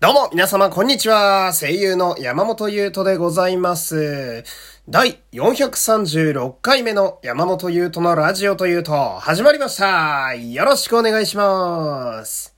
[0.00, 1.52] どうも、皆様、こんにちは。
[1.52, 4.44] 声優の山本優斗でございます。
[4.88, 10.34] 第436回目の山本優斗のラジオというと、始まりました。
[10.34, 12.56] よろしくお願いします。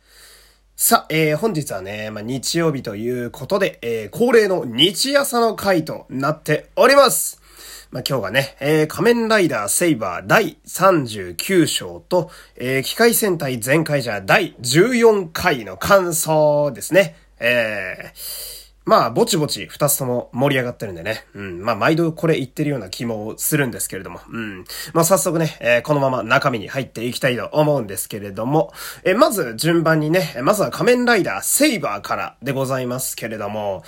[0.77, 7.43] さあ、えー、本日はね、まあ、日曜日ということで、えー、恒例の日朝の回となっております。
[7.91, 17.17] まあ、今日がね、えー、仮面ライダーセイバー第39章と、えー、機械戦隊全開じゃ第14回の感想ですね。
[17.43, 21.25] えー、まあ、ぼちぼち二つとも盛り上がってるんでね。
[21.35, 21.63] うん。
[21.65, 24.21] まあ、毎度これ言ってるような気もするんですけれども。
[24.29, 24.65] うん。
[24.93, 28.73] まあ、早速ね、えーこのまま中身に入っていきたいと思うんですけれども。
[29.05, 33.85] えーまず順番にね、まずは仮面ライダーセイバーからでございますけれども。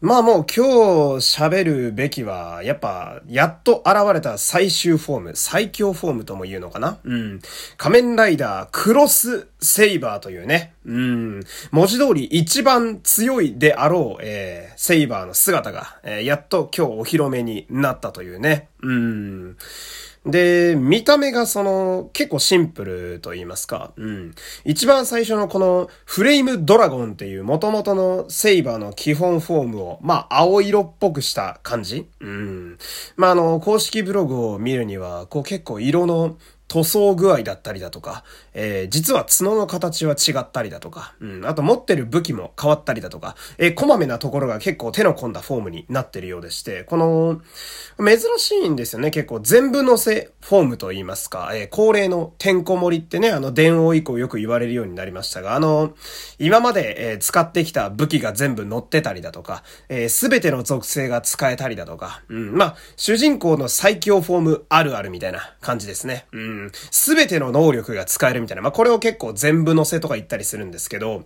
[0.00, 0.64] まあもう今
[1.20, 7.40] 日喋るべきは、やっぱ、やっと現れた最終フォーム、最強フォームとも言うのかなうん。
[7.76, 10.72] 仮面ライダークロスセイバーというね。
[10.88, 11.40] うん。
[11.70, 18.68] 文字通り一番強いであろう、えーセイバーの姿が、えーやっと今日お披露目になったというね。
[18.82, 19.56] うん。
[20.24, 23.92] で、見た目がその、結構シンプルと言いますか。
[23.96, 24.34] うん。
[24.64, 32.78] 一番最初のこの、フレイムドラゴンっていう元々のセイバーの基本フォームを、まあ、青色っぽくした感じうん。
[33.16, 36.36] まあ、あの、公式ブログを見るには、こう結構色の、
[36.68, 38.24] 塗装具合だったりだとか、
[38.54, 47.40] えー実は角の形は違ったりだとか、うん、あと持ってる武器も変わったりだとか、えーこまめなところが結構手の込んだフォームになってるようでして、この、
[47.98, 55.94] 珍しいんですよね、結構全部乗せフォームと言いますか、えー恒例のてんこ盛りってね、あの、電王以降よく言われるようになりましたが、あの、
[56.38, 66.26] 今まで、えー使ってきた武器が全部乗ってたりだとか、えすべての属性が使えたりだとか、うん、まあ、主人公の最強フォームあるあるみたいな感じですね。
[66.32, 66.57] うん。
[66.90, 68.62] すべての能力が使えるみたいな。
[68.62, 71.24] まあ、これを結構全部乗せとか言ったりするんですけど、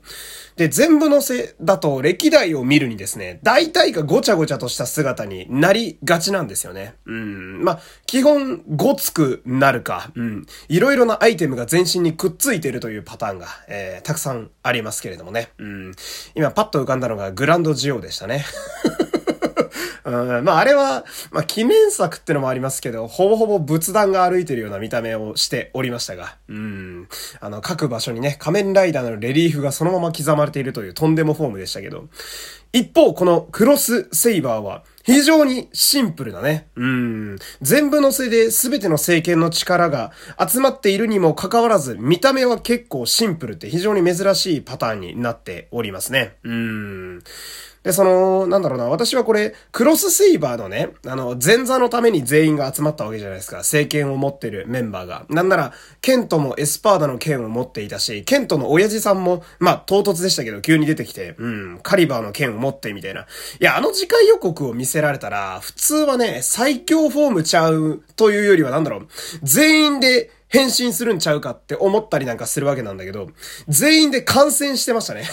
[0.56, 6.94] で、全部乗せだと歴代を見るにですね、大体がごちゃごちゃとした姿になりがちなんですよね。
[7.06, 7.62] うん。
[7.64, 10.46] まあ、基本、ごつくなるか、うん。
[10.68, 15.50] いろいろなアイテムが全身にくっついてるというパターンが、えー、たくさんありますけれどもね。
[15.58, 15.92] うん。
[16.34, 18.44] 今パッと浮かんだのがグランドジオでしたね。
[20.04, 27.08] うん、まああれは、まあ記念作ってのもありますけど、ほぼほぼ仏壇が歩いてるような見た目をしておりましたが、うん。
[27.40, 32.08] あの、各場所にね、仮面ライダーのレリーフがそのまま刻まれているというとんでもフォームでしたけど、
[32.72, 36.68] 一方、このクロスセイバーは、非常にシンプルなね。
[36.76, 37.38] うん。
[37.60, 46.36] 全部乗せいで全ての政権の力が集まっているにもかかわらず、見た目は結構シンプルって非常に珍しいパターンになっておりますね。
[46.44, 47.22] うん。
[47.82, 53.58] で、その、なんだろうな、私はこれ、クロスセイバーのね、あの、前座のために全員が集まったわけじゃないですか。
[53.58, 55.26] 政権を持ってるメンバーが。
[55.28, 63.22] なんなら、ケントもエスパーダの剣を持っていたし、ケントの親父さんも、まあ、唐突でしたけど、急に出てきて、うん、カリバーの剣を持ってみたいな。
[63.22, 63.24] い
[63.58, 69.08] や、あの次回予告を見せられたら、普通はね、最強フォームちゃうというよりは、なんだろう、
[69.42, 73.30] 全員で、変身するんちゃうかって思ったりなんかするわけなんだけど、
[73.68, 75.24] 全員で感染してましたね。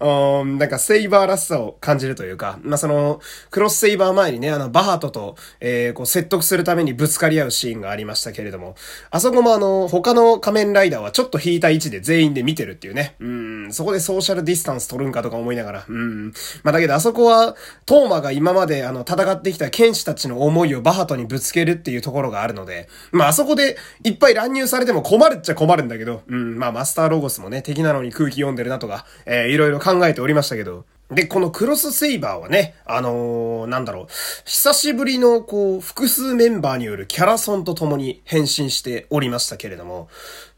[0.00, 3.20] うん、なんかセイバーらしさを感じるというか、まあ、その、
[3.50, 8.74] クロスセイバー前にね、あの、バハトと、えー、こう、説得するためにぶつかり合うシーンがありましたけれども、
[9.10, 13.16] あそこもあの、他の仮面ライダーはちょっと引いた位置で全員で見てるっていうね。
[13.20, 16.32] うん、そこでソーシャルディスタンス取るんかとか思いながら、うん。
[16.62, 34.06] まあ、だけどあそこは、トーマが今まであの、戦ってきた剣士たちの思いをバハトにぶつけるっていうところがあるので、まあ、あそこでいっぱい乱入されても困るっちゃ困るんだけど、うん、まあ、マスターロゴスもね、敵なのに空気読んでるなとか、えー、いろいろ考えておりましたけど、で、このクロスセイバーはね、あのー、なんだろう、
[34.44, 40.08] 久しぶりの、こう、複数メンバーによるキャラソンと共に変身しておりましたけれども、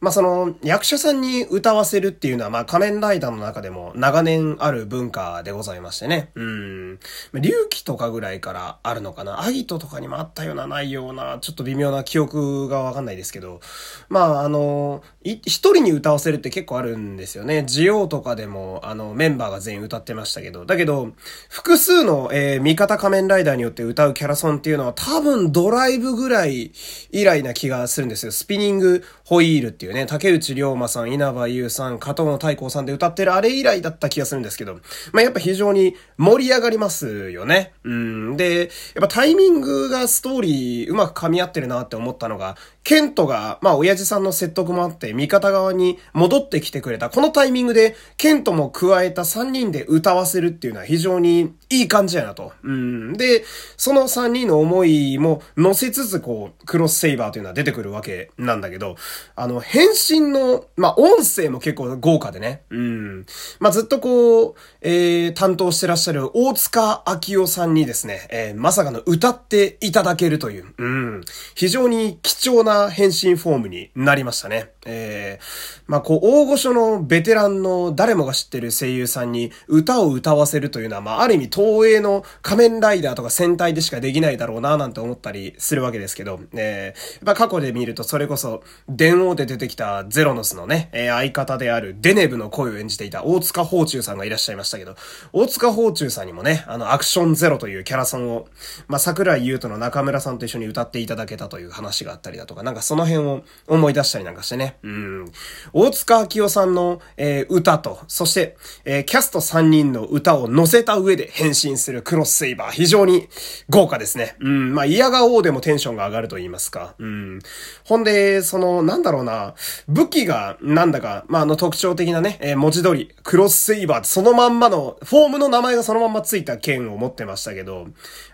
[0.01, 6.31] まあ、その、役者さんに歌わせるっていうのは、まあ、仮面ライダーの中でも長年ある文化でございましてね。
[6.35, 6.99] うん。
[7.33, 9.43] まあ龍騎とかぐらいからあるのかな。
[9.43, 13.61] アギトとかにもあったような、ないような、ちょっと微妙な記憶がわかんないですけど、
[14.09, 17.65] まあ、あの、い一人に歌わせるって結構あるんですよね。
[17.67, 21.13] ジオとかでも、あの、メンバーが全員歌ってましたけど、だけど、
[21.49, 26.73] 複数の、えー味方仮面ライダーによって歌うキャラソンっていうのは多分ドライブぐらい
[27.11, 28.33] 以来な気がするんですよ。
[28.33, 34.81] スピニングホイールっていうね、竹内涼真さん、稲葉優さん、加藤の太閤さんで歌ってるあれ以来だった気がするんですけど、
[35.13, 37.73] まあ、やっぱ非常に盛り上がりますよね。
[37.85, 38.37] うん。
[38.37, 38.69] で、やっ
[39.01, 47.11] ぱタイミングがストーリーうまく噛み合ってるなって思ったのが、ケントが、まあ親父さんの説得もあって味方側に戻ってきてくれた。
[47.11, 52.53] このタイミングで、ケントも加えた3人で歌わせるっていうのは非常にいい感じやなと。
[52.65, 53.13] うん。
[53.15, 53.45] で、
[53.77, 58.97] その3人の思いも乗せつつ、こう、クロスセイバーというのは出てくるわけなんだけど、
[59.37, 62.63] あの、変身の、まあ音声も結構豪華でね。
[62.71, 63.27] うん。
[63.61, 71.21] まあずっとこう、えー、担当してらっしゃる大塚明夫さんにですね、えー、まさかの歌っていただけるという、うん。
[71.55, 74.71] 非常に貴重な変身フォームになりましたね。
[74.87, 94.97] えー、まあ、こう、大御所のベテランの誰もが知ってる声優さんに歌を歌わせるというのは、まあ、ある意味東映の仮面ライダーとか戦隊でしかできないだろうな、なんて思ったりするわけですけど、えー、やっぱ過去で見るとそれこそ、電王で出てきたゼロノスのね、えー、相方であるデネブの声を演じていた大塚宝中さんがいらっしゃいましたけど、
[95.33, 98.47] 大塚宝中さんにもね、あの、アクションゼロというキャラソンを、
[98.89, 105.33] まあ、桜井優斗の中村さんと一緒に歌っていただけたという話があったりだとか、なんかその辺を思い出したりなんかしてね、うん。
[105.73, 112.71] 大塚明夫さんの、えー、歌と、そして、えー、キャスト3人の歌を乗せた上で変身するクロスセイバー。
[112.71, 113.29] 非常に
[113.69, 114.37] 豪華ですね。
[114.41, 114.75] うん。
[114.75, 116.95] まあ、嫌が王でもテンションが上がると言いますか。
[116.99, 117.41] うん。
[117.85, 119.55] ほんで、その、なんだろうな、
[119.89, 127.89] 武器が、なんだか、まあ、あの特徴的なね、えー、文字通り、クロスセイバーそのまんまの、フォームの名前がそのまんまついた剣を持ってましたけど、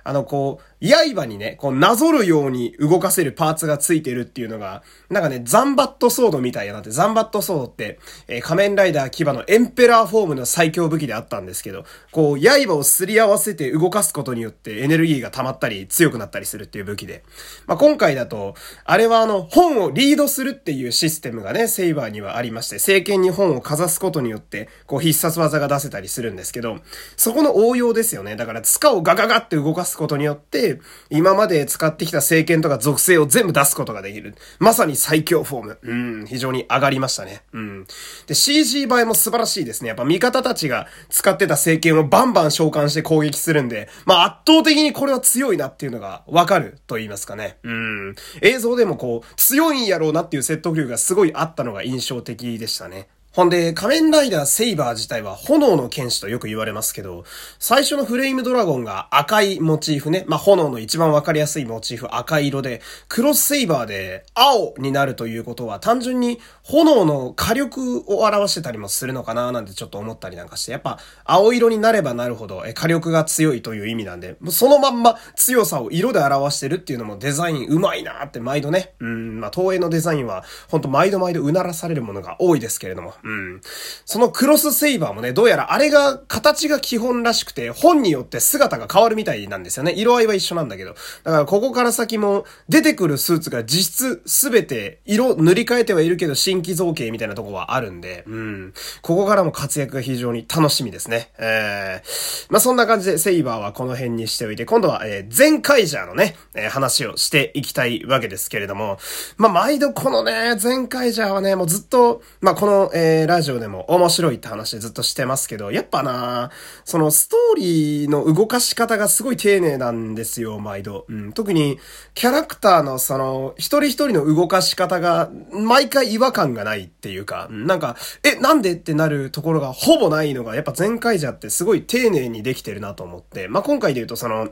[0.05, 17.23] あの、こう、刃にね、こう、なぞるように動かせるパーツがついてるっていうのが、なんかね、ザンバットソードみたいやなって、ザンバットソードって、えー、仮面ライダー牙のエンペラーフォームの最強武器であったんですけど、こう、刃をすり合わせて動かすことによってエネルギーが溜まったり強くなったりするっていう武器で。
[17.67, 26.81] まあ、今回だと、あれはあの、本をリードするっていうシステムがね、セイバーにはありまして、聖剣に本をかざすことによって、こう、必殺技が出せたりするんですけど、
[27.17, 28.37] そこの応用ですよね。
[28.37, 30.81] だから、塚をガガガって動かすことによって、で
[31.11, 34.35] 今まで使ってきた聖剣とか属性を全部出すことができる。
[34.59, 35.79] まさに最強フォーム。
[35.83, 37.43] うん、非常に上がりましたね。
[37.53, 37.87] うん。
[38.27, 39.89] で、CG 映えも素晴らしいですね。
[39.89, 47.59] やっぱ味方たちが使ってた聖剣をバンバン召喚して攻撃するんで、まあ圧倒的にこれは強いなっていうのがわかると言いますかね。
[47.63, 48.15] うん。
[48.43, 53.09] 映像でもこう、強いんやろうなっていう説得力がすごいあったのが印象的でしたね。
[53.37, 57.25] ほんで、仮面ライダーセイバー自体は炎の剣士とよく言われますけど、
[57.59, 83.61] 最初のフレイムドラゴンが赤いモチーフね、まあ、炎の一番わかりやすいモチーフ赤色で、クロスセイバーで青になるということは単純に炎の火力を表してたりもするのかななんてちょっと思ったりなんかして、やっぱ青色になればなるほど火力が強いという意味なんで、そのまんま強さを色で表してるっていうのもデザインうまいなって毎度ね、うん、まあ、東映のデザインはほんと毎度毎度うならされるものが多いですけれども、うん。
[84.05, 89.93] そのクロスセイバーもね、どうやらあれが形が基本らしくて、本によって姿が変わるみたいなんですよね。
[89.97, 90.95] 色合いは一緒なんだけど。
[91.23, 98.73] だからここから先も出てくるスーツが実質すべて色塗り替えてはいるけど新規造形みたいなとこはあるんで、うん。
[99.03, 101.31] ここからも活躍が非常に楽しみですね。
[101.39, 108.99] えー、まあ、そんな感じでセイバーはこの辺にしておいて、今度は、えー、全カイジャーのね、えー、話をしていきたいわけですけれども、
[109.37, 116.51] まあ、毎度このね、全カイジャーはね、もうずっと、まあ、この、えー、ラジオでも面白いって話でずっとしてますけど、やっぱな
[116.85, 121.05] そのストーリーの動かし方がすごい丁寧なんですよ、毎度。
[121.09, 121.79] うん、特に、
[122.15, 134.49] キャラクターのその、一人一人の動かし方が、毎回違和感がないっていうか、なんか、え、なんでってなるところがほぼないのが、やっぱ前回じゃってすごい丁寧にできてるなと思って、まあ、今回で言うとその、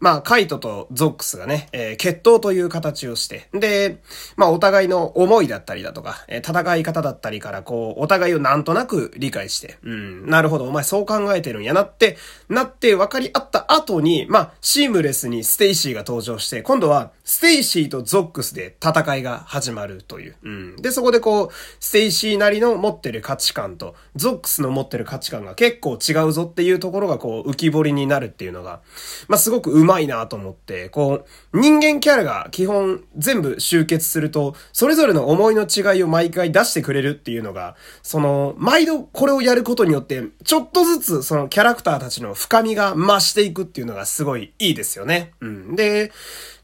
[0.00, 4.02] まあ、カイトとゾックスがね、えー、決闘という形をして、で、
[4.36, 12.16] まあ、お互いの思いだったりだとか、えー、戦い方だったりから、こう、お互いをなんとなく理解して、うん、なるほど、お前そう考えてるんやなって、
[12.48, 20.36] なって分かり合った後に、まあ、シームレスにステイシーが登場して、今度は、ステイシーとゾックスで戦いが始まるという。
[20.42, 20.76] うん。
[20.76, 28.80] で、そこでこう、ステイシーなりの持ってる価値観と、ゾックスの持ってる価値観が結構違うぞっていうところがこう、浮き彫りになるっていうのが、
[29.28, 45.32] まあ、すごくうまいなと思って、こう、人間キャラが基本全部集結すると、それぞれの思いの違いを毎回出してくれるっていうのが、その、毎度これをやることによって、ちょっとずつそのキャラクターたちの深みが増していくっていうのがすごいいいですよね。
[45.42, 45.76] うん。
[45.76, 46.10] で、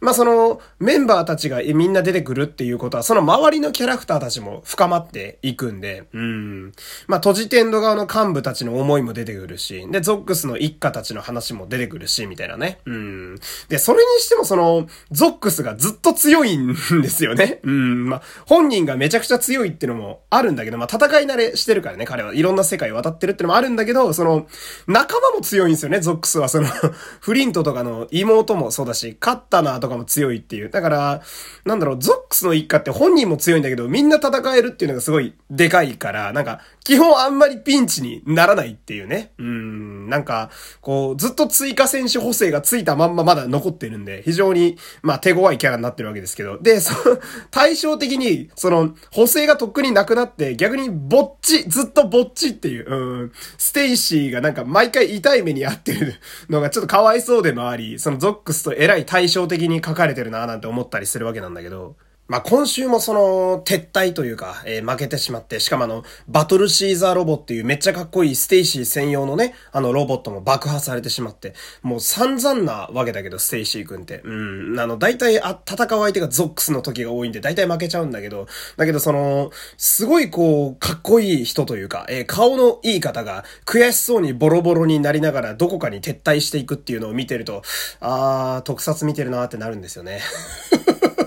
[0.04, 6.72] まあ、その、メンバーたちがみんな出てくるっていうことは、その周りのキャラクターたちも深まっていくんで、うん。
[7.06, 12.80] まあ、トジテンド側の幹部たちの思いも出てくるし、で、ゾックスの一家たちの話も出てくるし、みたいなね。
[12.84, 13.36] うん。
[13.70, 17.60] で、それにしてもその、ゾックスがずっと強いんですよね。
[17.64, 18.06] うん。
[18.06, 24.46] まあ、本人がめちゃくちゃ強いってのもあるんだけど、まあ、戦い慣れしてるからね、彼はいろんな世界を渡ってるってのもあるんだけど、その、
[24.86, 26.50] 仲間も強いんですよね、ゾックスは。
[26.50, 26.68] その
[27.20, 30.70] フリントとかの妹もそうだし、カッタナーとかも強いっていう。
[30.70, 31.22] だから、
[31.64, 39.32] なんだろう、ゾックスの一家って本人も強いんだけど、みんな戦えるっていうのがすごいでかいから、なんか、基本あんまりピンチにならないっていうね。
[39.38, 40.50] うん、なんか、
[40.82, 46.58] こう、ずっと追加戦士補正がついたまんままだ残ってるんで、非常に、まあ、手強いキャラになってるわけですけど。
[46.58, 47.18] で、その、
[47.50, 56.14] 対照的に、その、補正がとっくになくなって、逆にぼっち、ずっとぼっちっていう、うん、ステイシーがなんか毎回痛い目に遭ってる
[56.50, 71.52] のがちょっとかわいそうでもあり、そのゾックスとえらい対照的に描かれてるななんて思ったりするわけなんだけど、まあ、今週もその、撤退というか、えー、負けてしまって、しかもあの、バトルシーザーロボっていうめっちゃかっこいいステイシー専用のね、あのロボットも爆破されてしまって、
[71.82, 74.22] もう散々なわけだけど、ステイシー君って。
[74.24, 78.46] うん、あの、大体、あ、戦う相手がゾックスの時が多いんで、大体負けちゃうんだけど、
[78.78, 87.60] だけどその、すごいこう、かっこいい人というか、えー、顔のいい方が、悔しそうにボロボロになりながら、どこかに撤退していくっていうのを見てると、
[88.00, 90.22] あー、特撮見てるなーってなるんですよね。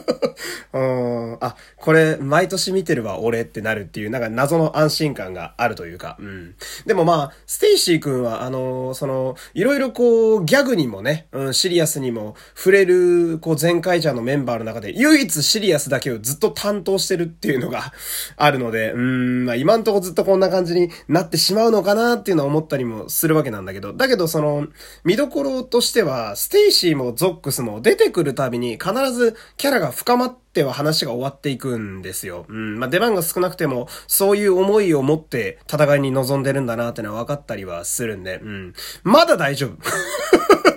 [1.40, 6.56] あ、これ、毎年見てるわ、俺ってなるっていう、なんか謎の安心感があるというか、うん。
[6.86, 17.94] でもまあ、ステイシー君は、あのー、その、いろいろこう、ギャグにもね、うん、シリアスにも振れる、こう、ゼンカイジャーのメンバーの中で、唯一シリアスだけをずっと担当してるっていうのが
[18.38, 24.68] あるので、うん、まあ今んとこずっとこんな感じになってしまうのかなっていうのは思ったりもするわけなんだけど、だけどその、
[25.04, 32.46] 見どころとしては、ステイシーもゾックスも出てくるたびに必ずキャラが深まっては話が終わっていくんですよ。
[32.50, 32.80] うん。
[32.80, 38.74] まあ、出番が少なくても、そういう思いを持って戦いに臨んでるんだなってのは分かったりはするんで、うん。
[39.02, 39.78] まだ大丈夫。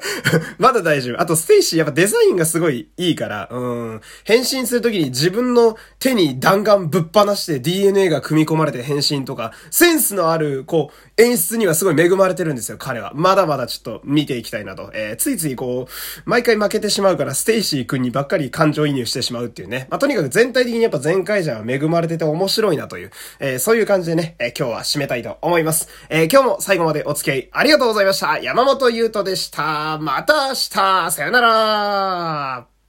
[0.59, 1.21] まだ大丈夫。
[1.21, 4.01] あと、ステイシーやっぱデザインがすごいいいから、うん。
[4.25, 13.13] 変身するときに自分の手に弾丸ぶっ放して DNA が組み込まれて変身とか、センスのある、こう、演出にはすごい恵まれてるんですよ、彼は。
[13.15, 14.91] まだまだちょっと見ていきたいなと。
[14.95, 19.87] えー、ついついこう、毎回負けてしまうから、ステイシー君にばっかり感情移入してしまうっていうね。
[19.91, 25.89] まあ、とにかく全体的にやっぱゼンカイジャー恵まれてて面白いなという、えー、そういう感じでね、えー、今日は締めたいと思います。
[26.09, 28.39] え今日も最後までお付き合いありがとうございました。
[28.39, 29.90] 山本優斗でした。
[29.99, 31.11] また明日。
[31.11, 32.80] さよなら。